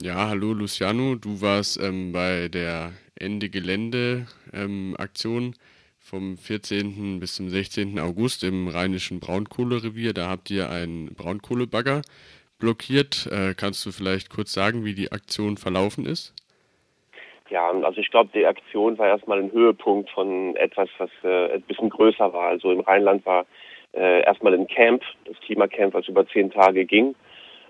Ja, 0.00 0.28
hallo 0.28 0.52
Luciano, 0.52 1.16
du 1.16 1.42
warst 1.42 1.76
ähm, 1.82 2.12
bei 2.12 2.46
der 2.46 2.92
Ende 3.18 3.48
Gelände 3.48 4.26
ähm, 4.54 4.94
vom 5.98 6.36
14. 6.36 7.18
bis 7.18 7.34
zum 7.34 7.48
16. 7.48 7.98
August 7.98 8.44
im 8.44 8.68
rheinischen 8.68 9.18
Braunkohlerevier. 9.18 10.14
Da 10.14 10.28
habt 10.28 10.52
ihr 10.52 10.70
einen 10.70 11.16
Braunkohlebagger 11.16 12.02
blockiert. 12.60 13.26
Äh, 13.32 13.54
kannst 13.54 13.84
du 13.86 13.90
vielleicht 13.90 14.30
kurz 14.30 14.52
sagen, 14.52 14.84
wie 14.84 14.94
die 14.94 15.10
Aktion 15.10 15.56
verlaufen 15.56 16.06
ist? 16.06 16.32
Ja, 17.50 17.68
also 17.68 18.00
ich 18.00 18.10
glaube, 18.12 18.30
die 18.32 18.46
Aktion 18.46 18.98
war 18.98 19.08
erstmal 19.08 19.40
ein 19.40 19.50
Höhepunkt 19.50 20.10
von 20.10 20.54
etwas, 20.54 20.88
was 20.98 21.10
äh, 21.24 21.54
ein 21.54 21.62
bisschen 21.62 21.90
größer 21.90 22.32
war. 22.32 22.50
Also 22.50 22.70
im 22.70 22.80
Rheinland 22.80 23.26
war 23.26 23.46
äh, 23.94 24.22
erstmal 24.22 24.54
ein 24.54 24.68
Camp, 24.68 25.02
das 25.24 25.36
Klimacamp, 25.40 25.92
was 25.92 26.06
über 26.06 26.24
zehn 26.28 26.52
Tage 26.52 26.84
ging. 26.84 27.16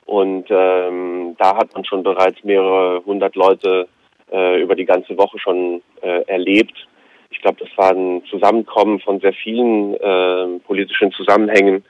Und 0.08 0.46
ähm, 0.48 1.36
da 1.38 1.54
hat 1.54 1.74
man 1.74 1.84
schon 1.84 2.02
bereits 2.02 2.42
mehrere 2.42 3.04
hundert 3.04 3.36
Leute 3.36 3.86
äh, 4.32 4.58
über 4.62 4.74
die 4.74 4.86
ganze 4.86 5.18
Woche 5.18 5.38
schon 5.38 5.82
äh, 6.00 6.22
erlebt. 6.22 6.72
Ich 7.30 7.42
glaube, 7.42 7.58
das 7.60 7.68
war 7.76 7.92
ein 7.92 8.24
Zusammenkommen 8.30 9.00
von 9.00 9.20
sehr 9.20 9.34
vielen 9.34 9.92
äh, 9.96 10.60
politischen 10.66 11.12
Zusammenhängen. 11.12 11.84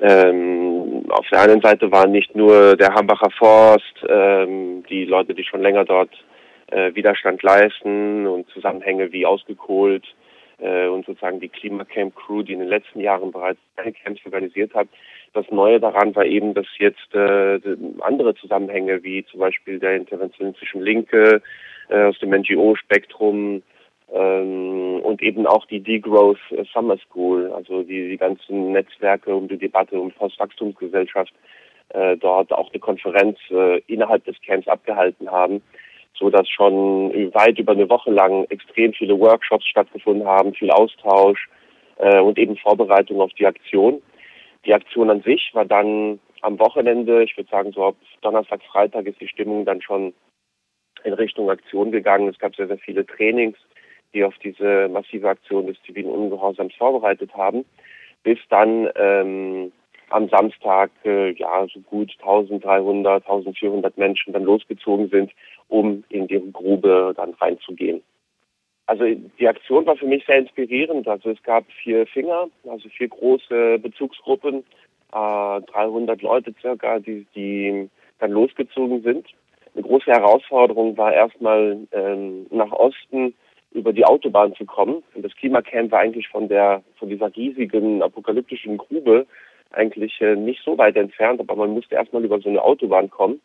Ähm, 0.00 1.04
auf 1.10 1.24
der 1.30 1.42
einen 1.42 1.60
Seite 1.60 1.92
waren 1.92 2.10
nicht 2.10 2.34
nur 2.34 2.76
der 2.76 2.94
Hambacher 2.96 3.30
Forst, 3.30 3.94
ähm, 4.08 4.82
die 4.90 5.04
Leute, 5.04 5.32
die 5.32 5.44
schon 5.44 5.62
länger 5.62 5.84
dort 5.84 6.10
äh, 6.72 6.92
Widerstand 6.96 7.44
leisten 7.44 8.26
und 8.26 8.48
Zusammenhänge 8.48 9.12
wie 9.12 9.24
ausgekohlt 9.24 10.04
äh, 10.58 10.88
und 10.88 11.06
sozusagen 11.06 11.38
die 11.38 11.48
Klimacamp 11.48 12.16
Crew, 12.16 12.42
die 12.42 12.54
in 12.54 12.58
den 12.58 12.68
letzten 12.68 12.98
Jahren 12.98 13.30
bereits 13.30 13.60
Camps 14.02 14.20
organisiert 14.26 14.74
hat. 14.74 14.88
Das 15.34 15.50
Neue 15.50 15.80
daran 15.80 16.14
war 16.14 16.24
eben, 16.24 16.54
dass 16.54 16.66
jetzt 16.78 17.14
äh, 17.14 17.58
andere 18.00 18.34
Zusammenhänge 18.34 19.02
wie 19.02 19.24
zum 19.26 19.40
Beispiel 19.40 19.78
der 19.78 19.96
interventionistischen 19.96 20.82
Linke 20.82 21.42
äh, 21.88 22.04
aus 22.04 22.18
dem 22.18 22.30
NGO-Spektrum 22.30 23.62
ähm, 24.12 25.00
und 25.02 25.22
eben 25.22 25.46
auch 25.46 25.64
die 25.66 25.80
Degrowth 25.80 26.38
Summer 26.72 26.98
School, 26.98 27.50
also 27.52 27.82
die, 27.82 28.10
die 28.10 28.18
ganzen 28.18 28.72
Netzwerke 28.72 29.34
um 29.34 29.48
die 29.48 29.58
Debatte 29.58 29.98
um 29.98 30.10
Postwachstumsgesellschaft 30.10 31.32
äh, 31.90 32.16
dort 32.18 32.52
auch 32.52 32.70
eine 32.70 32.80
Konferenz 32.80 33.38
äh, 33.50 33.78
innerhalb 33.86 34.24
des 34.24 34.36
Camps 34.42 34.68
abgehalten 34.68 35.30
haben 35.30 35.62
so 36.22 36.30
dass 36.30 36.48
schon 36.48 37.12
weit 37.34 37.58
über 37.58 37.72
eine 37.72 37.88
Woche 37.88 38.10
lang 38.10 38.44
extrem 38.48 38.92
viele 38.92 39.18
Workshops 39.18 39.66
stattgefunden 39.66 40.26
haben, 40.26 40.54
viel 40.54 40.70
Austausch 40.70 41.48
äh, 41.96 42.20
und 42.20 42.38
eben 42.38 42.56
Vorbereitung 42.56 43.20
auf 43.20 43.32
die 43.34 43.46
Aktion. 43.46 44.00
Die 44.64 44.74
Aktion 44.74 45.10
an 45.10 45.22
sich 45.22 45.50
war 45.54 45.64
dann 45.64 46.20
am 46.40 46.58
Wochenende, 46.58 47.22
ich 47.22 47.36
würde 47.36 47.50
sagen 47.50 47.72
so 47.72 47.86
ab 47.86 47.96
Donnerstag, 48.20 48.62
Freitag 48.64 49.06
ist 49.06 49.20
die 49.20 49.28
Stimmung 49.28 49.64
dann 49.64 49.82
schon 49.82 50.12
in 51.04 51.12
Richtung 51.14 51.50
Aktion 51.50 51.90
gegangen. 51.90 52.28
Es 52.28 52.38
gab 52.38 52.54
sehr, 52.54 52.68
sehr 52.68 52.78
viele 52.78 53.06
Trainings, 53.06 53.56
die 54.14 54.24
auf 54.24 54.34
diese 54.38 54.88
massive 54.88 55.28
Aktion 55.28 55.66
des 55.66 55.80
zivilen 55.82 56.10
Ungehorsams 56.10 56.74
vorbereitet 56.74 57.34
haben, 57.34 57.64
bis 58.22 58.38
dann 58.50 58.88
ähm, 58.96 59.72
am 60.10 60.28
Samstag 60.28 60.90
äh, 61.04 61.32
ja 61.32 61.66
so 61.72 61.80
gut 61.80 62.12
1300, 62.20 63.24
1400 63.24 63.96
Menschen 63.96 64.32
dann 64.32 64.44
losgezogen 64.44 65.08
sind, 65.08 65.32
um 65.68 66.04
in 66.08 66.26
die 66.26 66.52
Grube 66.52 67.14
dann 67.16 67.34
reinzugehen. 67.34 68.02
Also 68.92 69.06
die 69.38 69.48
Aktion 69.48 69.86
war 69.86 69.96
für 69.96 70.04
mich 70.04 70.22
sehr 70.26 70.36
inspirierend. 70.36 71.08
Also 71.08 71.30
es 71.30 71.42
gab 71.44 71.64
vier 71.82 72.06
Finger, 72.06 72.48
also 72.68 72.90
vier 72.90 73.08
große 73.08 73.78
Bezugsgruppen, 73.78 74.58
äh, 75.12 75.60
300 75.62 76.20
Leute 76.20 76.52
circa, 76.60 76.98
die, 76.98 77.26
die 77.34 77.88
dann 78.18 78.32
losgezogen 78.32 79.00
sind. 79.02 79.26
Eine 79.74 79.84
große 79.84 80.10
Herausforderung 80.10 80.94
war 80.98 81.10
erstmal 81.10 81.78
ähm, 81.92 82.44
nach 82.50 82.70
Osten 82.70 83.32
über 83.70 83.94
die 83.94 84.04
Autobahn 84.04 84.54
zu 84.56 84.66
kommen. 84.66 85.02
Und 85.14 85.24
das 85.24 85.34
Klimacamp 85.36 85.90
war 85.90 86.00
eigentlich 86.00 86.28
von 86.28 86.48
der 86.48 86.82
von 86.98 87.08
dieser 87.08 87.34
riesigen 87.34 88.02
apokalyptischen 88.02 88.76
Grube 88.76 89.24
eigentlich 89.70 90.20
äh, 90.20 90.36
nicht 90.36 90.60
so 90.62 90.76
weit 90.76 90.96
entfernt, 90.96 91.40
aber 91.40 91.56
man 91.56 91.70
musste 91.70 91.94
erstmal 91.94 92.26
über 92.26 92.38
so 92.40 92.50
eine 92.50 92.62
Autobahn 92.62 93.08
kommen. 93.08 93.40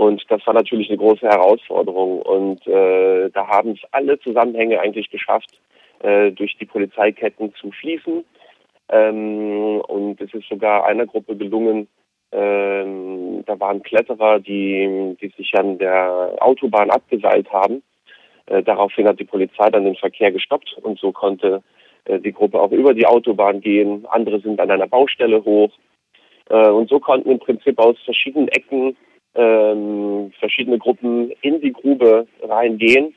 Und 0.00 0.24
das 0.30 0.46
war 0.46 0.54
natürlich 0.54 0.88
eine 0.88 0.96
große 0.96 1.28
Herausforderung. 1.28 2.22
Und 2.22 2.66
äh, 2.66 3.28
da 3.28 3.46
haben 3.48 3.72
es 3.72 3.80
alle 3.90 4.18
Zusammenhänge 4.20 4.80
eigentlich 4.80 5.10
geschafft, 5.10 5.60
äh, 6.02 6.30
durch 6.30 6.56
die 6.56 6.64
Polizeiketten 6.64 7.52
zu 7.56 7.70
fließen. 7.70 8.24
Ähm, 8.88 9.82
und 9.86 10.18
es 10.22 10.32
ist 10.32 10.48
sogar 10.48 10.86
einer 10.86 11.04
Gruppe 11.04 11.36
gelungen, 11.36 11.86
ähm, 12.32 13.44
da 13.44 13.60
waren 13.60 13.82
Kletterer, 13.82 14.38
die, 14.38 15.18
die 15.20 15.28
sich 15.36 15.52
an 15.54 15.76
der 15.76 16.34
Autobahn 16.40 16.88
abgeseilt 16.88 17.52
haben. 17.52 17.82
Äh, 18.46 18.62
daraufhin 18.62 19.06
hat 19.06 19.20
die 19.20 19.24
Polizei 19.24 19.68
dann 19.68 19.84
den 19.84 19.96
Verkehr 19.96 20.32
gestoppt 20.32 20.78
und 20.80 20.98
so 20.98 21.12
konnte 21.12 21.62
äh, 22.06 22.18
die 22.20 22.32
Gruppe 22.32 22.58
auch 22.58 22.72
über 22.72 22.94
die 22.94 23.06
Autobahn 23.06 23.60
gehen. 23.60 24.06
Andere 24.08 24.40
sind 24.40 24.60
an 24.60 24.70
einer 24.70 24.86
Baustelle 24.86 25.44
hoch. 25.44 25.72
Äh, 26.48 26.70
und 26.70 26.88
so 26.88 27.00
konnten 27.00 27.30
im 27.30 27.38
Prinzip 27.38 27.78
aus 27.78 27.96
verschiedenen 28.06 28.48
Ecken 28.48 28.96
ähm, 29.34 30.32
verschiedene 30.38 30.78
Gruppen 30.78 31.32
in 31.42 31.60
die 31.60 31.72
Grube 31.72 32.26
reingehen. 32.42 33.14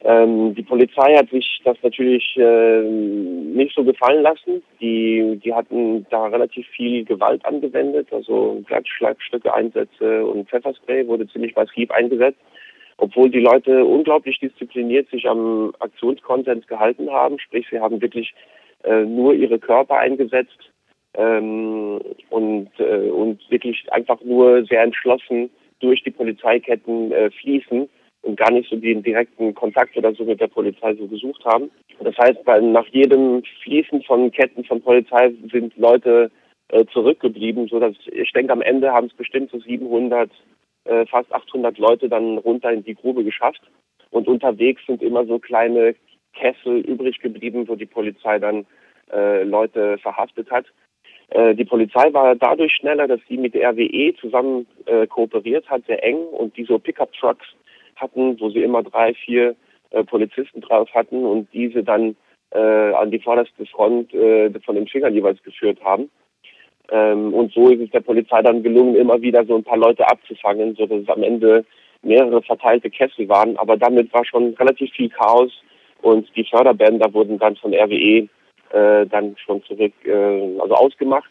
Ähm, 0.00 0.54
die 0.54 0.62
Polizei 0.62 1.16
hat 1.16 1.28
sich 1.30 1.60
das 1.64 1.76
natürlich 1.82 2.36
äh, 2.36 2.82
nicht 2.82 3.74
so 3.74 3.82
gefallen 3.82 4.22
lassen. 4.22 4.62
Die, 4.80 5.40
die 5.42 5.52
hatten 5.52 6.06
da 6.10 6.26
relativ 6.26 6.66
viel 6.68 7.04
Gewalt 7.04 7.44
angewendet, 7.44 8.12
also 8.12 8.62
Glattschlagstücke, 8.66 9.52
Einsätze 9.52 10.24
und 10.24 10.48
Pfefferspray 10.48 11.06
wurde 11.08 11.26
ziemlich 11.28 11.56
massiv 11.56 11.90
eingesetzt. 11.90 12.38
Obwohl 12.98 13.30
die 13.30 13.40
Leute 13.40 13.84
unglaublich 13.84 14.38
diszipliniert 14.40 15.08
sich 15.10 15.28
am 15.28 15.72
Aktionskonsens 15.80 16.66
gehalten 16.66 17.10
haben, 17.10 17.38
sprich 17.38 17.66
sie 17.70 17.80
haben 17.80 18.00
wirklich 18.00 18.34
äh, 18.84 19.04
nur 19.04 19.34
ihre 19.34 19.58
Körper 19.58 19.98
eingesetzt, 19.98 20.70
ähm, 21.14 22.00
und, 22.30 22.70
äh, 22.78 23.10
und 23.10 23.38
wirklich 23.50 23.90
einfach 23.92 24.20
nur 24.22 24.64
sehr 24.64 24.82
entschlossen 24.82 25.50
durch 25.80 26.02
die 26.02 26.10
Polizeiketten 26.10 27.12
äh, 27.12 27.30
fließen 27.30 27.88
und 28.22 28.36
gar 28.36 28.50
nicht 28.50 28.68
so 28.68 28.76
den 28.76 29.02
direkten 29.02 29.54
Kontakt 29.54 29.96
oder 29.96 30.12
so 30.14 30.24
mit 30.24 30.40
der 30.40 30.48
Polizei 30.48 30.94
so 30.94 31.06
gesucht 31.06 31.44
haben. 31.44 31.70
Das 32.00 32.16
heißt, 32.18 32.38
weil 32.44 32.62
nach 32.62 32.86
jedem 32.88 33.42
Fließen 33.62 34.02
von 34.02 34.30
Ketten 34.30 34.64
von 34.64 34.80
Polizei 34.80 35.32
sind 35.50 35.76
Leute 35.76 36.30
äh, 36.68 36.84
zurückgeblieben, 36.92 37.68
so 37.68 37.80
dass 37.80 37.94
ich 38.12 38.32
denke, 38.32 38.52
am 38.52 38.62
Ende 38.62 38.92
haben 38.92 39.06
es 39.06 39.14
bestimmt 39.14 39.50
so 39.50 39.58
700, 39.58 40.30
äh, 40.84 41.06
fast 41.06 41.32
800 41.32 41.78
Leute 41.78 42.08
dann 42.08 42.38
runter 42.38 42.70
in 42.72 42.84
die 42.84 42.94
Grube 42.94 43.24
geschafft. 43.24 43.62
Und 44.10 44.26
unterwegs 44.26 44.82
sind 44.86 45.02
immer 45.02 45.26
so 45.26 45.38
kleine 45.38 45.94
Kessel 46.34 46.78
übrig 46.80 47.20
geblieben, 47.20 47.68
wo 47.68 47.74
die 47.74 47.86
Polizei 47.86 48.38
dann 48.38 48.66
äh, 49.12 49.42
Leute 49.44 49.98
verhaftet 49.98 50.50
hat. 50.50 50.66
Äh, 51.30 51.54
die 51.54 51.64
Polizei 51.64 52.12
war 52.12 52.34
dadurch 52.34 52.72
schneller, 52.72 53.06
dass 53.06 53.20
sie 53.28 53.36
mit 53.36 53.54
der 53.54 53.70
RWE 53.70 54.14
zusammen 54.20 54.66
äh, 54.86 55.06
kooperiert 55.06 55.68
hat, 55.68 55.84
sehr 55.86 56.02
eng 56.02 56.18
und 56.18 56.56
die 56.56 56.64
so 56.64 56.78
Pickup-Trucks 56.78 57.46
hatten, 57.96 58.40
wo 58.40 58.50
sie 58.50 58.62
immer 58.62 58.82
drei, 58.82 59.14
vier 59.14 59.54
äh, 59.90 60.04
Polizisten 60.04 60.60
drauf 60.60 60.88
hatten 60.94 61.24
und 61.24 61.48
diese 61.52 61.82
dann 61.82 62.16
äh, 62.50 62.92
an 62.94 63.10
die 63.10 63.18
vorderste 63.18 63.66
Front 63.66 64.14
äh, 64.14 64.50
von 64.64 64.74
den 64.74 64.86
Fingern 64.86 65.14
jeweils 65.14 65.42
geführt 65.42 65.78
haben. 65.84 66.10
Ähm, 66.90 67.34
und 67.34 67.52
so 67.52 67.68
ist 67.68 67.82
es 67.82 67.90
der 67.90 68.00
Polizei 68.00 68.40
dann 68.42 68.62
gelungen, 68.62 68.96
immer 68.96 69.20
wieder 69.20 69.44
so 69.44 69.56
ein 69.56 69.64
paar 69.64 69.76
Leute 69.76 70.08
abzufangen, 70.08 70.74
so 70.76 70.86
dass 70.86 71.02
es 71.02 71.08
am 71.08 71.22
Ende 71.22 71.64
mehrere 72.02 72.40
verteilte 72.42 72.88
Kessel 72.88 73.28
waren. 73.28 73.56
Aber 73.58 73.76
damit 73.76 74.12
war 74.14 74.24
schon 74.24 74.54
relativ 74.54 74.90
viel 74.92 75.10
Chaos 75.10 75.52
und 76.00 76.28
die 76.36 76.44
Förderbänder 76.44 77.12
wurden 77.12 77.38
dann 77.38 77.56
von 77.56 77.74
RWE 77.74 78.28
äh, 78.72 79.06
dann 79.06 79.36
schon 79.38 79.62
zurück, 79.64 79.92
äh, 80.04 80.58
also 80.60 80.74
ausgemacht. 80.74 81.30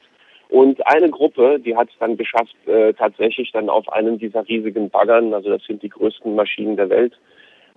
Und 0.49 0.85
eine 0.87 1.09
Gruppe, 1.09 1.59
die 1.59 1.75
hat 1.75 1.89
es 1.89 1.95
dann 1.99 2.15
geschafft, 2.15 2.55
äh, 2.67 2.93
tatsächlich 2.93 3.51
dann 3.51 3.69
auf 3.69 3.91
einem 3.91 4.17
dieser 4.17 4.47
riesigen 4.47 4.89
Baggern, 4.89 5.33
also 5.33 5.49
das 5.49 5.63
sind 5.65 5.83
die 5.83 5.89
größten 5.89 6.35
Maschinen 6.35 6.77
der 6.77 6.89
Welt, 6.89 7.19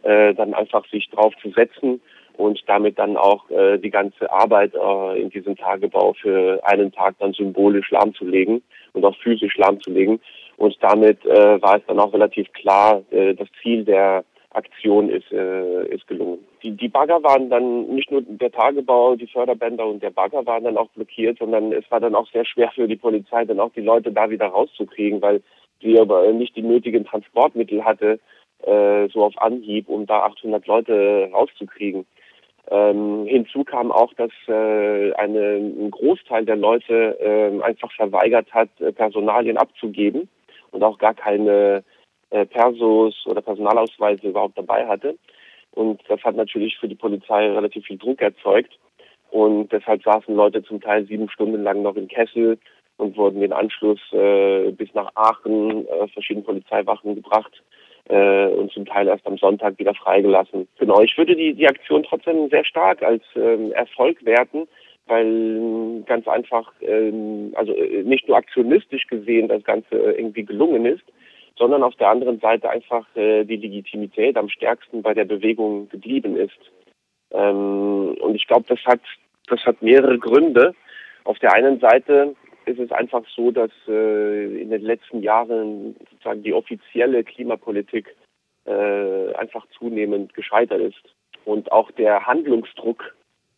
äh, 0.03 0.35
dann 0.35 0.55
einfach 0.55 0.87
sich 0.89 1.09
drauf 1.11 1.35
zu 1.43 1.51
setzen 1.51 2.01
und 2.37 2.63
damit 2.67 2.99
dann 2.99 3.17
auch 3.17 3.51
äh, 3.51 3.79
die 3.79 3.91
ganze 3.91 4.31
Arbeit 4.33 4.75
äh, 4.75 5.21
in 5.21 5.31
diesem 5.31 5.57
Tagebau 5.57 6.15
für 6.15 6.61
einen 6.65 6.93
Tag 6.93 7.17
dann 7.19 7.33
symbolisch 7.33 7.91
lahmzulegen 7.91 8.63
und 8.93 9.05
auch 9.05 9.17
physisch 9.17 9.57
lahmzulegen. 9.57 10.21
Und 10.57 10.77
damit 10.81 11.25
äh, 11.27 11.61
war 11.61 11.77
es 11.77 11.83
dann 11.87 11.99
auch 11.99 12.13
relativ 12.13 12.53
klar, 12.53 13.03
äh, 13.11 13.35
das 13.35 13.49
Ziel 13.63 13.85
der 13.85 14.25
Aktion 14.53 15.09
ist, 15.09 15.31
äh, 15.31 15.87
ist 15.95 16.07
gelungen. 16.09 16.45
Die, 16.63 16.73
die 16.73 16.89
Bagger 16.89 17.23
waren 17.23 17.51
dann 17.51 17.87
nicht 17.95 18.11
nur 18.11 18.23
der 18.23 18.51
Tagebau, 18.51 19.15
die 19.15 19.29
Förderbänder 19.29 19.87
und 19.87 20.03
der 20.03 20.11
Bagger 20.11 20.45
waren 20.45 20.65
dann 20.65 20.77
auch 20.77 20.89
blockiert, 20.89 21.39
sondern 21.39 21.73
es 21.73 21.89
war 21.91 22.01
dann 22.01 22.17
auch 22.17 22.29
sehr 22.33 22.45
schwer 22.45 22.71
für 22.75 22.89
die 22.89 22.97
Polizei, 22.97 23.45
dann 23.45 23.61
auch 23.61 23.73
die 23.73 23.81
Leute 23.81 24.11
da 24.11 24.29
wieder 24.29 24.47
rauszukriegen, 24.47 25.23
weil 25.23 25.43
sie 25.81 25.99
aber 25.99 26.33
nicht 26.33 26.57
die 26.57 26.63
nötigen 26.63 27.05
Transportmittel 27.05 27.85
hatte, 27.85 28.19
äh, 28.63 29.09
so 29.09 29.25
auf 29.25 29.41
Anhieb, 29.41 29.89
um 29.89 30.07
da 30.07 30.23
800 30.23 30.67
Leute 30.67 31.31
rauszukriegen. 31.33 32.05
Ähm, 32.71 33.27
hinzu 33.27 33.65
kam 33.65 33.93
auch, 33.93 34.13
dass 34.15 34.31
äh, 34.49 35.13
eine, 35.15 35.57
ein 35.57 35.91
Großteil 35.91 36.45
der 36.45 36.57
Leute 36.57 37.19
äh, 37.21 37.63
einfach 37.63 37.91
verweigert 37.93 38.53
hat, 38.53 38.69
Personalien 38.97 39.57
abzugeben 39.57 40.29
und 40.73 40.83
auch 40.83 40.99
gar 40.99 41.15
keine 41.15 41.85
äh, 42.31 42.47
Persos 42.47 43.27
oder 43.27 43.43
Personalausweise 43.43 44.29
überhaupt 44.29 44.57
dabei 44.59 44.87
hatte. 44.87 45.17
Und 45.73 46.01
das 46.09 46.23
hat 46.25 46.37
natürlich 46.37 46.79
für 46.79 46.89
die 46.89 46.95
Polizei 46.97 47.51
relativ 47.51 47.85
viel 47.87 47.99
Druck 47.99 48.21
erzeugt. 48.21 48.79
Und 49.31 49.71
deshalb 49.71 50.03
saßen 50.03 50.35
Leute 50.35 50.63
zum 50.63 50.81
Teil 50.81 51.07
sieben 51.07 51.29
Stunden 51.31 51.63
lang 51.63 51.83
noch 51.83 51.95
im 51.95 52.09
Kessel 52.09 52.59
und 52.97 53.17
wurden 53.17 53.41
den 53.41 53.53
Anschluss 53.53 54.01
äh, 54.13 54.71
bis 54.73 54.93
nach 54.95 55.11
Aachen, 55.15 55.87
äh, 55.87 56.09
verschiedene 56.09 56.45
Polizeiwachen 56.45 57.15
gebracht 57.15 57.63
äh, 58.09 58.47
und 58.47 58.73
zum 58.73 58.87
Teil 58.87 59.09
erst 59.09 59.27
am 59.27 59.39
Sonntag 59.39 59.79
wieder 59.79 59.95
freigelassen. 59.95 60.69
Genau, 60.79 61.01
ich 61.01 61.17
würde 61.17 61.37
die, 61.37 61.55
die 61.55 61.69
Aktion 61.69 62.03
trotzdem 62.03 62.49
sehr 62.51 62.65
stark 62.65 63.03
als 63.03 63.23
ähm, 63.37 63.73
Erfolg 63.73 64.25
werten, 64.25 64.67
weil 65.07 65.27
ähm, 65.27 66.05
ganz 66.07 66.27
einfach, 66.29 66.73
ähm, 66.83 67.53
also 67.55 67.73
äh, 67.73 68.03
nicht 68.03 68.29
nur 68.29 68.37
aktionistisch 68.37 69.07
gesehen 69.07 69.49
das 69.49 69.65
Ganze 69.65 69.97
irgendwie 69.97 70.45
gelungen 70.45 70.87
ist, 70.87 71.05
sondern 71.61 71.83
auf 71.83 71.95
der 71.97 72.09
anderen 72.09 72.41
Seite 72.41 72.71
einfach 72.71 73.05
äh, 73.15 73.45
die 73.45 73.57
Legitimität 73.57 74.39
am 74.39 74.49
stärksten 74.49 75.03
bei 75.03 75.13
der 75.13 75.27
Bewegung 75.27 75.91
geblieben 75.91 76.37
ist. 76.37 76.59
Ähm, 77.33 78.17
und 78.19 78.35
ich 78.35 78.47
glaube, 78.47 78.65
das 78.67 78.81
hat, 78.87 79.01
das 79.47 79.61
hat 79.67 79.83
mehrere 79.83 80.19
Gründe. 80.19 80.75
Auf 81.25 81.39
der 81.39 81.53
einen 81.53 81.79
Seite 81.79 82.35
ist 82.65 82.79
es 82.79 82.91
einfach 82.91 83.25
so, 83.37 83.51
dass 83.51 83.71
äh, 83.87 84.63
in 84.63 84.71
den 84.71 84.81
letzten 84.81 85.23
Jahren 85.23 85.97
sozusagen 86.11 86.43
die 86.43 86.55
offizielle 86.55 87.25
Klimapolitik 87.25 88.17
äh, 88.65 89.35
einfach 89.35 89.67
zunehmend 89.79 90.33
gescheitert 90.33 90.81
ist 90.81 91.15
und 91.45 91.71
auch 91.73 91.91
der 91.91 92.27
Handlungsdruck, 92.27 93.15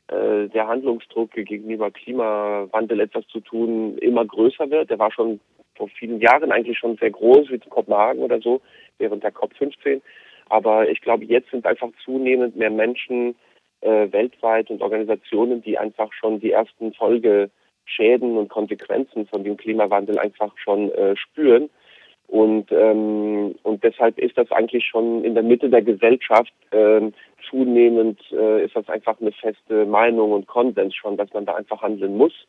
äh, 0.08 0.48
der 0.48 0.66
Handlungsdruck 0.66 1.30
gegenüber 1.30 1.92
Klimawandel 1.92 2.98
etwas 2.98 3.26
zu 3.28 3.38
tun 3.38 3.96
immer 3.98 4.24
größer 4.24 4.70
wird. 4.70 4.90
Der 4.90 4.98
war 4.98 5.12
schon 5.12 5.38
vor 5.82 5.88
vielen 5.98 6.20
Jahren 6.20 6.52
eigentlich 6.52 6.78
schon 6.78 6.96
sehr 6.98 7.10
groß, 7.10 7.50
wie 7.50 7.58
zu 7.58 7.68
Kopenhagen 7.68 8.22
oder 8.22 8.40
so, 8.40 8.60
während 8.98 9.24
der 9.24 9.34
COP15. 9.34 10.00
Aber 10.48 10.88
ich 10.88 11.00
glaube, 11.00 11.24
jetzt 11.24 11.50
sind 11.50 11.66
einfach 11.66 11.88
zunehmend 12.04 12.54
mehr 12.54 12.70
Menschen 12.70 13.34
äh, 13.80 14.12
weltweit 14.12 14.70
und 14.70 14.80
Organisationen, 14.80 15.60
die 15.60 15.76
einfach 15.76 16.12
schon 16.12 16.38
die 16.38 16.52
ersten 16.52 16.92
Folgeschäden 16.92 18.38
und 18.38 18.48
Konsequenzen 18.48 19.26
von 19.26 19.42
dem 19.42 19.56
Klimawandel 19.56 20.20
einfach 20.20 20.56
schon 20.56 20.92
äh, 20.92 21.16
spüren. 21.16 21.68
Und, 22.28 22.70
ähm, 22.70 23.56
und 23.64 23.82
deshalb 23.82 24.20
ist 24.20 24.38
das 24.38 24.52
eigentlich 24.52 24.86
schon 24.86 25.24
in 25.24 25.34
der 25.34 25.42
Mitte 25.42 25.68
der 25.68 25.82
Gesellschaft 25.82 26.52
äh, 26.70 27.10
zunehmend, 27.50 28.20
äh, 28.30 28.64
ist 28.64 28.76
das 28.76 28.88
einfach 28.88 29.20
eine 29.20 29.32
feste 29.32 29.84
Meinung 29.84 30.30
und 30.30 30.46
Konsens 30.46 30.94
schon, 30.94 31.16
dass 31.16 31.32
man 31.32 31.44
da 31.44 31.56
einfach 31.56 31.82
handeln 31.82 32.16
muss. 32.16 32.46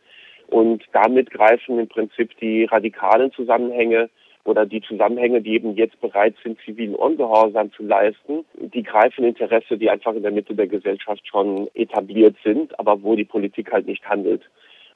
Und 0.54 0.84
damit 0.92 1.32
greifen 1.32 1.80
im 1.80 1.88
Prinzip 1.88 2.38
die 2.38 2.66
radikalen 2.66 3.32
Zusammenhänge 3.32 4.12
oder 4.44 4.68
die 4.68 4.82
Zusammenhänge, 4.82 5.42
die 5.42 5.56
eben 5.56 5.76
jetzt 5.76 6.00
bereit 6.00 6.36
sind, 6.44 6.60
zivilen 6.64 6.94
Ungehorsam 6.94 7.72
zu 7.72 7.82
leisten, 7.82 8.46
die 8.60 8.84
greifen 8.84 9.26
Interesse, 9.26 9.80
die 9.80 9.90
einfach 9.90 10.14
in 10.14 10.22
der 10.22 10.32
Mitte 10.32 10.54
der 10.54 10.68
Gesellschaft 10.68 11.28
schon 11.28 11.70
etabliert 11.74 12.36
sind, 12.44 12.78
aber 12.78 13.02
wo 13.02 13.16
die 13.16 13.26
Politik 13.26 13.72
halt 13.72 13.88
nicht 13.88 14.08
handelt. 14.08 14.44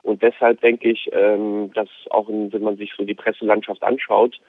Und 0.04 0.22
deshalb 0.22 0.62
denke 0.62 0.92
ich, 0.92 1.10
ähm, 1.12 1.72
dass 1.74 1.90
auch 2.12 2.30
wenn 2.30 2.62
man 2.62 2.78
sich 2.78 2.94
so 2.96 3.04
die 3.04 3.16
Presselandschaft 3.16 3.82
anschaut, 3.82 4.40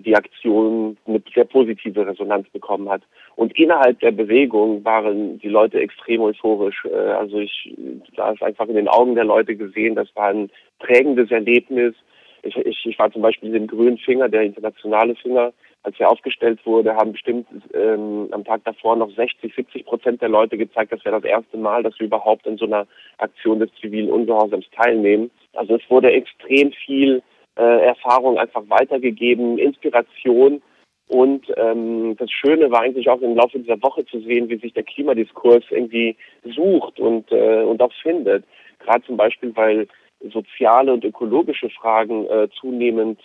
die 0.00 0.14
Aktion 0.14 0.98
eine 1.06 1.22
sehr 1.34 1.44
positive 1.44 2.06
Resonanz 2.06 2.48
bekommen 2.50 2.90
hat. 2.90 3.02
Und 3.36 3.58
innerhalb 3.58 3.98
der 4.00 4.12
Bewegung 4.12 4.84
waren 4.84 5.38
die 5.38 5.48
Leute 5.48 5.80
extrem 5.80 6.20
euphorisch. 6.20 6.84
Äh, 6.84 6.94
also 6.94 7.38
ich 7.38 7.74
da 8.16 8.30
ist 8.30 8.42
einfach 8.42 8.68
in 8.68 8.76
den 8.76 8.88
Augen 8.88 9.14
der 9.14 9.24
Leute 9.24 9.56
gesehen, 9.56 9.94
das 9.94 10.08
war 10.14 10.28
ein 10.28 10.50
prägendes 10.78 11.30
Erlebnis. 11.30 11.94
Ich, 12.42 12.56
ich, 12.56 12.84
ich 12.84 12.98
war 12.98 13.10
zum 13.10 13.22
Beispiel 13.22 13.54
im 13.54 13.66
grünen 13.66 13.98
Finger, 13.98 14.28
der 14.28 14.42
internationale 14.42 15.14
Finger, 15.16 15.52
als 15.82 15.98
er 15.98 16.10
aufgestellt 16.10 16.64
wurde, 16.64 16.94
haben 16.94 17.12
bestimmt 17.12 17.46
ähm, 17.74 18.28
am 18.30 18.44
Tag 18.44 18.62
davor 18.64 18.96
noch 18.96 19.10
60, 19.10 19.54
70 19.54 19.84
Prozent 19.86 20.22
der 20.22 20.28
Leute 20.28 20.56
gezeigt, 20.56 20.92
das 20.92 21.04
wäre 21.04 21.20
das 21.20 21.30
erste 21.30 21.56
Mal, 21.56 21.82
dass 21.82 21.98
wir 21.98 22.06
überhaupt 22.06 22.46
in 22.46 22.56
so 22.56 22.66
einer 22.66 22.86
Aktion 23.18 23.60
des 23.60 23.70
zivilen 23.80 24.10
Ungehorsams 24.10 24.66
teilnehmen. 24.76 25.30
Also 25.54 25.76
es 25.76 25.82
wurde 25.90 26.10
extrem 26.10 26.72
viel 26.72 27.22
äh, 27.56 27.86
Erfahrung 27.86 28.38
einfach 28.38 28.62
weitergegeben, 28.68 29.58
Inspiration. 29.58 30.62
Und 31.06 31.46
ähm, 31.56 32.16
das 32.16 32.30
Schöne 32.30 32.70
war 32.70 32.80
eigentlich 32.80 33.08
auch 33.10 33.20
im 33.20 33.36
Laufe 33.36 33.58
dieser 33.58 33.82
Woche 33.82 34.06
zu 34.06 34.20
sehen, 34.20 34.48
wie 34.48 34.56
sich 34.56 34.72
der 34.72 34.84
Klimadiskurs 34.84 35.64
irgendwie 35.70 36.16
sucht 36.44 36.98
und, 36.98 37.30
äh, 37.30 37.62
und 37.62 37.82
auch 37.82 37.92
findet. 38.02 38.44
Gerade 38.78 39.04
zum 39.04 39.16
Beispiel, 39.16 39.54
weil 39.54 39.86
soziale 40.32 40.92
und 40.92 41.04
ökologische 41.04 41.68
Fragen 41.70 42.26
äh, 42.26 42.48
zunehmend 42.58 43.20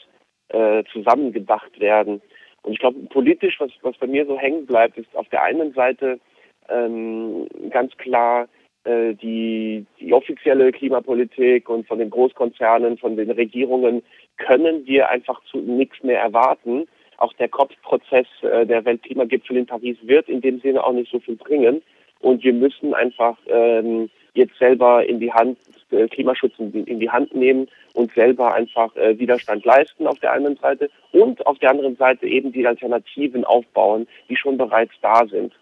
äh, 0.49 0.83
zusammengedacht 0.91 1.79
werden. 1.79 2.21
Und 2.63 2.73
ich 2.73 2.79
glaube, 2.79 2.99
politisch, 3.09 3.59
was, 3.59 3.71
was 3.81 3.97
bei 3.97 4.07
mir 4.07 4.25
so 4.25 4.37
hängen 4.37 4.65
bleibt, 4.65 4.97
ist 4.97 5.15
auf 5.15 5.29
der 5.29 5.43
einen 5.43 5.73
Seite 5.73 6.19
ähm, 6.67 7.47
ganz 7.69 7.95
klar 7.97 8.47
äh, 8.85 9.13
die, 9.13 9.85
die 9.99 10.13
offizielle 10.13 10.71
Klimapolitik 10.71 11.69
und 11.69 11.87
von 11.87 11.99
den 11.99 12.09
Großkonzernen, 12.09 12.97
von 12.97 13.17
den 13.17 13.31
Regierungen 13.31 14.03
können 14.37 14.85
wir 14.85 15.09
einfach 15.09 15.41
zu 15.45 15.57
nichts 15.57 16.01
mehr 16.03 16.21
erwarten. 16.21 16.87
Auch 17.17 17.33
der 17.33 17.49
COP-Prozess, 17.49 18.27
äh, 18.41 18.65
der 18.65 18.85
Weltklimagipfel 18.85 19.57
in 19.57 19.65
Paris 19.65 19.97
wird 20.03 20.29
in 20.29 20.41
dem 20.41 20.59
Sinne 20.61 20.83
auch 20.83 20.93
nicht 20.93 21.11
so 21.11 21.19
viel 21.19 21.35
bringen. 21.35 21.81
Und 22.21 22.43
wir 22.43 22.53
müssen 22.53 22.93
einfach 22.93 23.37
ähm, 23.47 24.09
jetzt 24.33 24.57
selber 24.57 25.05
in 25.05 25.19
die 25.19 25.31
Hand, 25.31 25.57
äh, 25.91 26.07
Klimaschutz 26.07 26.53
in, 26.57 26.71
in, 26.85 26.99
die 26.99 27.09
Hand 27.09 27.33
nehmen 27.33 27.67
und 27.93 28.13
selber 28.13 28.53
einfach 28.53 28.95
äh, 28.95 29.17
Widerstand 29.17 29.65
leisten 29.65 30.07
auf 30.07 30.19
der 30.19 30.33
einen 30.33 30.55
Seite 30.57 30.89
und 31.11 31.45
auf 31.45 31.59
der 31.59 31.71
anderen 31.71 31.95
Seite 31.95 32.27
eben 32.27 32.51
die 32.51 32.67
Alternativen 32.67 33.43
aufbauen, 33.43 34.07
die 34.29 34.35
schon 34.35 34.57
bereits 34.57 34.93
da 35.01 35.25
sind. 35.27 35.53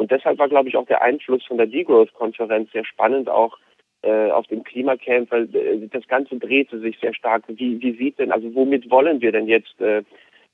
Und 0.00 0.10
deshalb 0.10 0.38
war, 0.38 0.48
glaube 0.48 0.70
ich, 0.70 0.78
auch 0.78 0.86
der 0.86 1.02
Einfluss 1.02 1.44
von 1.44 1.58
der 1.58 1.66
Degrowth-Konferenz 1.66 2.72
sehr 2.72 2.86
spannend, 2.86 3.28
auch 3.28 3.58
äh, 4.00 4.30
auf 4.30 4.46
dem 4.46 4.64
Klimacamp, 4.64 5.30
weil 5.30 5.54
äh, 5.54 5.88
das 5.88 6.08
Ganze 6.08 6.38
drehte 6.38 6.80
sich 6.80 6.98
sehr 7.00 7.12
stark. 7.12 7.42
Wie, 7.48 7.82
wie 7.82 7.92
sieht 7.98 8.18
denn, 8.18 8.32
also 8.32 8.54
womit 8.54 8.90
wollen 8.90 9.20
wir 9.20 9.30
denn 9.30 9.46
jetzt 9.46 9.78
äh, 9.78 10.02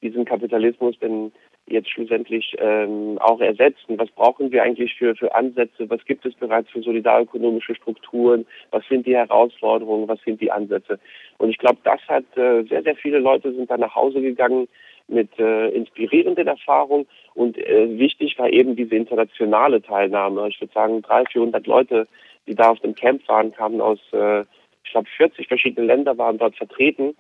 diesen 0.03 0.25
Kapitalismus 0.25 0.99
denn 0.99 1.31
jetzt 1.69 1.89
schlussendlich 1.93 2.57
ähm, 2.59 3.19
auch 3.21 3.41
ersetzen? 3.41 3.97
Was 3.99 4.11
brauchen 4.11 4.51
wir 4.51 4.65
eigentlich 4.65 4.97
für, 4.97 5.15
für 5.15 5.33
Ansätze? 5.33 5.89
Was 5.89 6.05
gibt 6.07 6.27
es 6.27 6.35
bereits 6.35 6.69
für 6.71 6.83
solidarökonomische 6.83 7.77
Strukturen? 7.77 8.47
Was 8.73 8.83
sind 8.89 9.07
die 9.07 9.15
Herausforderungen? 9.15 10.09
Was 10.09 10.21
sind 10.23 10.41
die 10.41 10.51
Ansätze? 10.51 10.99
Und 11.39 11.51
ich 11.51 11.59
glaube, 11.59 11.79
das 11.85 12.01
hat 12.09 12.25
äh, 12.37 12.65
sehr, 12.65 12.83
sehr 12.83 12.97
viele 12.97 13.21
Leute 13.21 13.55
sind 13.55 13.71
da 13.71 13.77
nach 13.77 13.95
Hause 13.95 14.21
gegangen 14.21 14.67
mit 15.07 15.39
äh, 15.39 15.69
inspirierenden 15.69 16.49
Erfahrungen 16.49 17.07
und 17.37 17.59
äh, 17.59 17.99
wichtig 17.99 18.39
war 18.39 18.49
eben 18.49 18.77
diese 18.77 18.97
internationale 18.97 19.83
Teilnahme. 19.83 20.49
Ich 20.49 20.59
würde 20.61 20.73
sagen, 20.73 21.03
300, 21.03 21.33
400 21.33 21.67
Leute, 21.67 22.09
die 22.47 22.55
da 22.55 22.71
auf 22.71 22.81
dem 22.81 22.95
Camp 22.95 23.29
waren, 23.29 23.53
kamen 23.53 23.81
aus, 23.83 23.99
äh, 24.13 24.41
ich 24.85 24.91
glaube, 24.91 25.09
40 25.17 25.47
verschiedene 25.47 25.87
Länder 25.87 26.17
waren 26.17 26.39
dort 26.39 26.57
vertreten. 26.57 27.15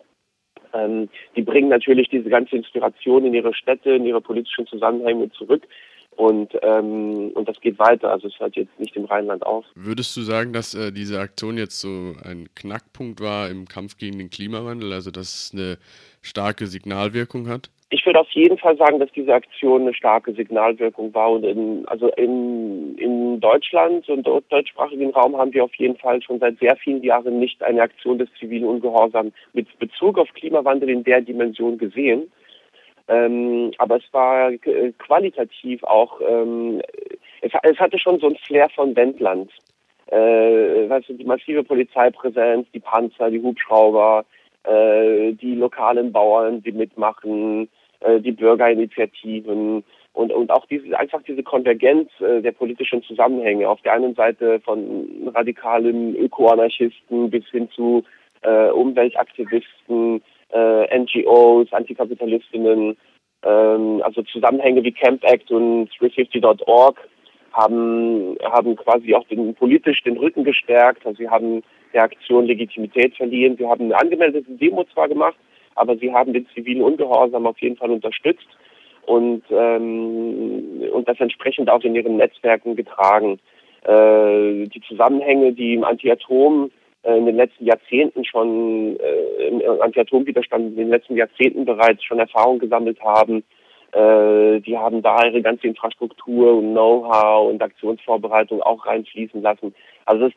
Ähm, 0.72 1.10
die 1.36 1.42
bringen 1.42 1.68
natürlich 1.68 2.08
diese 2.08 2.30
ganze 2.30 2.56
Inspiration 2.56 3.26
in 3.26 3.34
ihre 3.34 3.52
Städte, 3.52 3.90
in 3.90 4.06
ihre 4.06 4.22
politischen 4.22 4.66
Zusammenhänge 4.66 5.30
zurück. 5.32 5.62
Und, 6.16 6.52
ähm, 6.62 7.30
und 7.34 7.46
das 7.46 7.60
geht 7.60 7.78
weiter. 7.78 8.10
Also 8.10 8.28
es 8.28 8.40
hört 8.40 8.56
jetzt 8.56 8.78
nicht 8.80 8.96
im 8.96 9.04
Rheinland 9.04 9.44
auf. 9.44 9.66
Würdest 9.74 10.16
du 10.16 10.22
sagen, 10.22 10.52
dass 10.52 10.74
äh, 10.74 10.90
diese 10.90 11.20
Aktion 11.20 11.58
jetzt 11.58 11.78
so 11.80 12.14
ein 12.24 12.48
Knackpunkt 12.54 13.20
war 13.20 13.50
im 13.50 13.66
Kampf 13.66 13.98
gegen 13.98 14.18
den 14.18 14.30
Klimawandel, 14.30 14.92
also 14.92 15.10
dass 15.10 15.34
es 15.34 15.50
eine 15.52 15.76
starke 16.22 16.66
Signalwirkung 16.66 17.48
hat? 17.48 17.70
Ich 17.90 18.04
würde 18.04 18.18
auf 18.18 18.30
jeden 18.30 18.58
Fall 18.58 18.76
sagen, 18.76 18.98
dass 18.98 19.12
diese 19.12 19.32
Aktion 19.32 19.82
eine 19.82 19.94
starke 19.94 20.32
Signalwirkung 20.32 21.14
war. 21.14 21.30
Und 21.30 21.44
in, 21.44 21.86
also 21.86 22.08
in, 22.16 22.96
in 22.98 23.38
Deutschland 23.40 24.08
und 24.08 24.26
im 24.26 24.42
deutschsprachigen 24.48 25.10
Raum 25.10 25.36
haben 25.36 25.52
wir 25.54 25.62
auf 25.62 25.74
jeden 25.76 25.96
Fall 25.96 26.20
schon 26.22 26.40
seit 26.40 26.58
sehr 26.58 26.76
vielen 26.76 27.02
Jahren 27.04 27.38
nicht 27.38 27.62
eine 27.62 27.82
Aktion 27.82 28.18
des 28.18 28.28
zivilen 28.40 28.64
Ungehorsams 28.64 29.32
mit 29.52 29.78
Bezug 29.78 30.18
auf 30.18 30.32
Klimawandel 30.34 30.88
in 30.88 31.04
der 31.04 31.20
Dimension 31.20 31.78
gesehen. 31.78 32.32
Ähm, 33.08 33.72
aber 33.78 33.96
es 33.96 34.12
war 34.12 34.50
qualitativ 34.98 35.82
auch, 35.84 36.20
ähm, 36.20 36.82
es, 37.40 37.52
es, 37.62 37.78
hatte 37.78 37.98
schon 37.98 38.18
so 38.18 38.28
ein 38.28 38.36
Flair 38.36 38.68
von 38.70 38.96
Wendland. 38.96 39.50
Äh, 40.06 40.88
weißt 40.88 41.08
du, 41.08 41.14
die 41.14 41.24
massive 41.24 41.62
Polizeipräsenz, 41.62 42.66
die 42.72 42.80
Panzer, 42.80 43.30
die 43.30 43.42
Hubschrauber, 43.42 44.24
äh, 44.64 45.32
die 45.32 45.54
lokalen 45.54 46.12
Bauern, 46.12 46.62
die 46.62 46.72
mitmachen, 46.72 47.68
äh, 48.00 48.20
die 48.20 48.32
Bürgerinitiativen 48.32 49.84
und, 50.12 50.32
und 50.32 50.50
auch 50.50 50.66
diese, 50.66 50.98
einfach 50.98 51.22
diese 51.22 51.42
Konvergenz 51.42 52.10
äh, 52.20 52.40
der 52.40 52.52
politischen 52.52 53.02
Zusammenhänge. 53.02 53.68
Auf 53.68 53.82
der 53.82 53.92
einen 53.92 54.14
Seite 54.14 54.60
von 54.60 55.30
radikalen 55.34 56.16
Ökoanarchisten 56.16 57.30
bis 57.30 57.44
hin 57.48 57.68
zu 57.70 58.02
äh, 58.42 58.70
Umweltaktivisten, 58.70 60.22
äh, 60.52 60.98
NGOs, 60.98 61.72
Antikapitalistinnen, 61.72 62.96
ähm, 63.42 64.02
also 64.02 64.22
Zusammenhänge 64.22 64.82
wie 64.84 64.92
Camp 64.92 65.24
Act 65.24 65.50
und 65.50 65.90
350.org 65.92 67.08
haben, 67.52 68.36
haben 68.42 68.76
quasi 68.76 69.14
auch 69.14 69.26
den, 69.28 69.54
politisch 69.54 70.02
den 70.02 70.18
Rücken 70.18 70.44
gestärkt. 70.44 71.06
Also 71.06 71.18
sie 71.18 71.28
haben 71.28 71.62
der 71.92 72.02
Aktion 72.02 72.46
Legitimität 72.46 73.16
verliehen. 73.16 73.56
Sie 73.56 73.66
haben 73.66 73.86
eine 73.86 73.98
angemeldete 73.98 74.50
Demo 74.52 74.84
zwar 74.92 75.08
gemacht, 75.08 75.36
aber 75.74 75.96
sie 75.96 76.12
haben 76.12 76.32
den 76.32 76.46
zivilen 76.54 76.82
Ungehorsam 76.82 77.46
auf 77.46 77.58
jeden 77.58 77.76
Fall 77.76 77.90
unterstützt. 77.90 78.48
und, 79.06 79.44
ähm, 79.50 80.82
und 80.92 81.08
das 81.08 81.20
entsprechend 81.20 81.70
auch 81.70 81.82
in 81.84 81.94
ihren 81.94 82.16
Netzwerken 82.16 82.74
getragen. 82.74 83.38
Äh, 83.84 84.66
die 84.66 84.82
Zusammenhänge, 84.86 85.52
die 85.52 85.74
im 85.74 85.84
Anti-Atom 85.84 86.70
in 87.14 87.26
den 87.26 87.36
letzten 87.36 87.64
Jahrzehnten 87.64 88.24
schon, 88.24 88.98
äh, 88.98 89.48
im 89.48 89.80
Anti-Atom-Widerstand 89.80 90.68
in 90.68 90.76
den 90.76 90.88
letzten 90.88 91.16
Jahrzehnten 91.16 91.64
bereits 91.64 92.02
schon 92.02 92.18
Erfahrung 92.18 92.58
gesammelt 92.58 93.00
haben, 93.00 93.44
äh, 93.92 94.60
die 94.60 94.76
haben 94.76 95.02
da 95.02 95.24
ihre 95.24 95.42
ganze 95.42 95.66
Infrastruktur 95.68 96.58
und 96.58 96.72
Know-how 96.72 97.48
und 97.48 97.62
Aktionsvorbereitung 97.62 98.60
auch 98.62 98.84
reinfließen 98.84 99.40
lassen. 99.40 99.74
Also 100.04 100.28
das, 100.28 100.32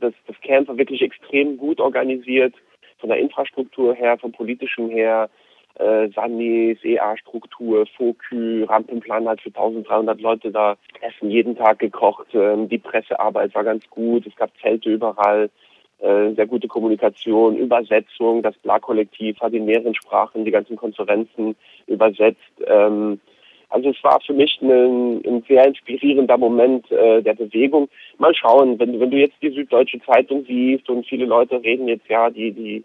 das, 0.00 0.12
das 0.26 0.40
Camp 0.42 0.68
war 0.68 0.76
wirklich 0.76 1.02
extrem 1.02 1.56
gut 1.56 1.80
organisiert, 1.80 2.54
von 2.98 3.08
der 3.08 3.18
Infrastruktur 3.18 3.94
her, 3.94 4.18
vom 4.18 4.32
politischen 4.32 4.90
her, 4.90 5.30
äh, 5.76 6.08
Sanis, 6.10 6.78
EA-Struktur, 6.84 7.86
FOKÜ, 7.96 8.64
Rampenplan 8.64 9.28
hat 9.28 9.40
für 9.40 9.48
1300 9.48 10.20
Leute 10.20 10.50
da 10.50 10.76
Essen 11.00 11.30
jeden 11.30 11.56
Tag 11.56 11.78
gekocht. 11.78 12.26
Ähm, 12.34 12.68
die 12.68 12.78
Pressearbeit 12.78 13.54
war 13.54 13.64
ganz 13.64 13.88
gut, 13.88 14.26
es 14.26 14.36
gab 14.36 14.50
Zelte 14.60 14.90
überall, 14.90 15.48
äh, 16.00 16.32
sehr 16.34 16.46
gute 16.46 16.68
Kommunikation, 16.68 17.56
Übersetzung. 17.56 18.42
Das 18.42 18.56
Bla-Kollektiv 18.58 19.40
hat 19.40 19.52
in 19.52 19.66
mehreren 19.66 19.94
Sprachen 19.94 20.44
die 20.44 20.50
ganzen 20.50 20.76
Konferenzen 20.76 21.56
übersetzt. 21.86 22.38
Ähm, 22.66 23.20
also 23.68 23.90
es 23.90 24.02
war 24.02 24.20
für 24.20 24.32
mich 24.32 24.58
ein, 24.62 25.22
ein 25.24 25.44
sehr 25.46 25.66
inspirierender 25.66 26.36
Moment 26.36 26.90
äh, 26.90 27.22
der 27.22 27.34
Bewegung. 27.34 27.88
Mal 28.18 28.34
schauen, 28.34 28.78
wenn, 28.78 28.98
wenn 28.98 29.10
du 29.10 29.16
jetzt 29.16 29.36
die 29.42 29.50
Süddeutsche 29.50 30.00
Zeitung 30.00 30.44
siehst 30.46 30.88
und 30.90 31.06
viele 31.06 31.24
Leute 31.24 31.62
reden 31.62 31.86
jetzt 31.86 32.08
ja, 32.08 32.30
die, 32.30 32.50
die, 32.50 32.84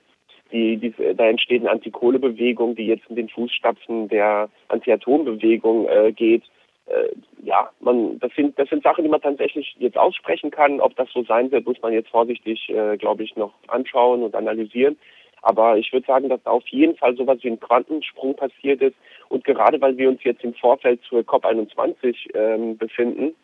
die, 0.52 0.78
die 0.78 0.94
da 1.16 1.26
entsteht 1.26 1.62
eine 1.62 1.72
Antikohlebewegung, 1.72 2.76
die 2.76 2.86
jetzt 2.86 3.10
in 3.10 3.16
den 3.16 3.30
Fußstapfen 3.30 4.10
der 4.10 4.48
Anti-Atom-Bewegung 4.68 5.88
äh, 5.88 6.12
geht 6.12 6.44
äh, 6.88 7.10
ja, 7.44 7.70
man, 7.80 8.20
das 8.20 8.32
sind, 8.36 8.58
das 8.60 8.70
sind 8.70 8.84
Sachen, 8.84 9.04
die 9.04 9.10
man 9.10 9.22
tatsächlich 9.22 9.76
jetzt 9.80 9.98
aussprechen 9.98 10.52
kann. 10.52 10.80
Ob 10.80 10.96
das 10.96 11.10
so 11.12 11.24
sein 11.24 11.52
wird, 11.52 11.66
muss 11.66 11.82
man 11.82 11.94
jetzt 11.94 12.10
vorsichtig, 12.10 12.70
äh, 12.70 12.98
glaube 12.98 13.24
ich, 13.24 13.36
noch 13.36 13.54
anschauen 13.68 14.24
und 14.24 14.36
analysieren. 14.36 14.98
Aber 15.42 15.78
ich 15.78 15.94
würde 15.94 16.08
sagen, 16.08 16.30
dass 16.30 16.42
da 16.44 16.52
auf 16.52 16.68
jeden 16.70 16.96
Fall 16.96 17.16
sowas 17.16 17.38
wie 17.42 17.50
ein 17.50 17.60
Quantensprung 17.60 18.36
passiert 18.36 18.82
ist. 18.82 18.96
Und 19.30 19.44
gerade 19.44 19.80
weil 19.80 19.98
wir 19.98 20.10
uns 20.10 20.24
jetzt 20.24 20.44
im 20.44 20.54
Vorfeld 20.56 21.02
zur 21.04 21.22
COP21 21.22 22.36
ähm, 22.36 22.78
befinden, 22.78 23.36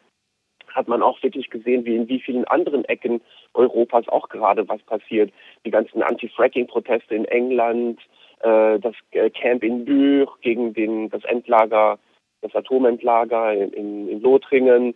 hat 0.68 0.88
man 0.88 1.04
auch 1.04 1.22
wirklich 1.22 1.50
gesehen, 1.50 1.86
wie 1.86 1.96
in 1.96 2.08
wie 2.08 2.20
vielen 2.20 2.46
anderen 2.46 2.86
Ecken 2.86 3.22
Europas 3.54 4.08
auch 4.08 4.30
gerade 4.30 4.68
was 4.68 4.82
passiert. 4.84 5.32
Die 5.66 5.72
ganzen 5.72 6.02
Anti-Fracking-Proteste 6.02 7.14
in 7.14 7.26
England, 7.26 8.00
äh, 8.40 8.80
das 8.80 8.96
äh, 9.12 9.30
Camp 9.30 9.64
in 9.64 9.86
Bure 9.86 10.32
gegen 10.42 10.74
den, 10.74 11.10
das 11.10 11.24
Endlager 11.26 12.00
das 12.42 12.56
Atomendlager 12.56 13.54
in, 13.54 13.72
in, 13.74 14.10
in 14.10 14.22
Lothringen, 14.22 14.94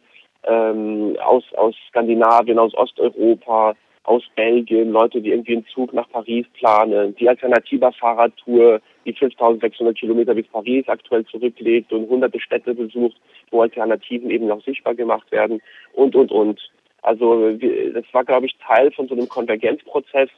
ähm, 0.48 1.18
aus, 1.24 1.44
aus 1.56 1.75
Skandinavien, 1.90 2.60
aus 2.60 2.75
Osteuropa, 2.75 3.75
aus 4.04 4.24
Belgien, 4.36 4.92
Leute, 4.92 5.20
die 5.20 5.32
irgendwie 5.32 5.54
einen 5.54 5.66
Zug 5.68 5.94
nach 5.94 6.10
Paris 6.10 6.46
planen, 6.54 7.16
die 7.16 7.28
Alternativer 7.28 7.92
Fahrradtour, 7.92 8.80
die 9.06 9.14
5600 9.14 9.98
Kilometer 9.98 10.36
bis 10.36 10.48
Paris 10.48 10.88
aktuell 10.88 11.25
zurücklegt 11.25 11.92
und 11.92 12.08
hunderte 12.08 12.40
Städte 12.40 12.75
besucht, 12.75 13.18
wo 13.50 13.62
Alternativen 13.62 14.30
eben 14.30 14.52
auch 14.52 14.62
sichtbar 14.64 14.94
gemacht 14.94 15.32
werden 15.32 15.62
und, 15.94 16.16
und, 16.16 16.32
und. 16.32 16.60
Also 17.02 17.52
das 17.52 18.06
war, 18.12 18.24
glaube 18.24 18.48
ich, 18.48 18.56
Teil 18.58 18.92
von 18.92 19.08
so 19.08 19.16
einem 19.16 19.30
Konvergenzprozess, 19.30 20.30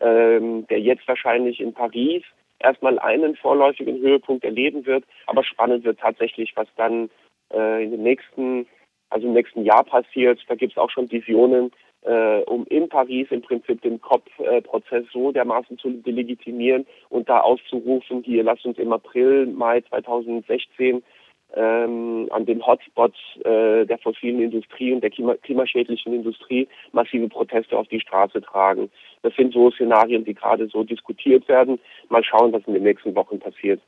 ähm, 0.00 0.66
der 0.68 0.80
jetzt 0.80 1.06
wahrscheinlich 1.06 1.60
in 1.60 1.72
Paris 1.72 2.22
erstmal 2.62 2.98
einen 2.98 3.36
vorläufigen 3.36 4.00
Höhepunkt 4.00 4.44
erleben 4.44 4.86
wird. 4.86 5.04
Aber 5.26 5.44
spannend 5.44 5.84
wird 5.84 6.00
tatsächlich, 6.00 6.52
was 6.56 6.68
dann 6.76 7.10
äh, 7.52 7.84
in 7.84 7.90
den 7.90 8.02
nächsten, 8.02 8.66
also 9.10 9.26
im 9.26 9.34
nächsten 9.34 9.64
Jahr 9.64 9.84
passiert. 9.84 10.40
Da 10.48 10.54
gibt 10.54 10.72
es 10.72 10.78
auch 10.78 10.90
schon 10.90 11.10
Visionen, 11.10 11.70
äh, 12.02 12.40
um 12.42 12.66
in 12.66 12.88
Paris 12.88 13.28
im 13.30 13.42
Prinzip 13.42 13.80
den 13.82 14.00
COP-Prozess 14.00 15.04
so 15.12 15.32
dermaßen 15.32 15.78
zu 15.78 15.90
delegitimieren 15.90 16.86
und 17.10 17.28
da 17.28 17.40
auszurufen, 17.40 18.22
hier 18.24 18.42
lasst 18.42 18.66
uns 18.66 18.78
im 18.78 18.92
April, 18.92 19.46
Mai 19.46 19.80
2016 19.82 21.02
ähm, 21.54 22.28
an 22.30 22.46
den 22.46 22.64
Hotspots 22.66 23.16
äh, 23.44 23.84
der 23.84 23.98
fossilen 23.98 24.40
Industrie 24.40 24.92
und 24.92 25.02
der 25.02 25.10
klima 25.10 25.34
klimaschädlichen 25.34 26.14
Industrie 26.14 26.68
massive 26.92 27.28
Proteste 27.28 27.76
auf 27.76 27.88
die 27.88 28.00
Straße 28.00 28.40
tragen. 28.42 28.90
Das 29.22 29.34
sind 29.34 29.52
so 29.52 29.70
Szenarien, 29.70 30.24
die 30.24 30.34
gerade 30.34 30.68
so 30.68 30.84
diskutiert 30.84 31.48
werden. 31.48 31.78
Mal 32.08 32.24
schauen, 32.24 32.52
was 32.52 32.66
in 32.66 32.74
den 32.74 32.82
nächsten 32.82 33.14
Wochen 33.14 33.38
passiert. 33.38 33.80